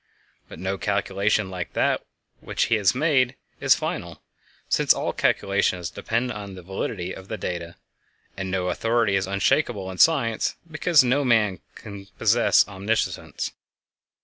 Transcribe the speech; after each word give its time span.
But 0.49 0.57
no 0.57 0.79
calculation 0.79 1.51
like 1.51 1.73
that 1.73 2.03
which 2.39 2.63
he 2.73 2.83
made 2.95 3.35
is 3.59 3.75
final, 3.75 4.23
since 4.67 4.95
all 4.95 5.13
calculations 5.13 5.91
depend 5.91 6.31
upon 6.31 6.55
the 6.55 6.63
validity 6.63 7.13
of 7.13 7.27
the 7.27 7.37
data; 7.37 7.75
and 8.35 8.49
no 8.49 8.69
authority 8.69 9.15
is 9.15 9.27
unshakable 9.27 9.91
in 9.91 9.99
science, 9.99 10.55
because 10.71 11.03
no 11.03 11.23
man 11.23 11.59
can 11.75 12.07
possess 12.17 12.67
omniscience. 12.67 13.51